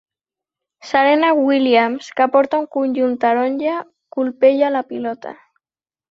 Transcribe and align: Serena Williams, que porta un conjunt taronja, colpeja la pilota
Serena 0.91 1.27
Williams, 1.41 2.07
que 2.21 2.25
porta 2.35 2.61
un 2.61 2.65
conjunt 2.77 3.13
taronja, 3.25 3.75
colpeja 4.17 4.71
la 4.77 4.81
pilota 4.95 5.35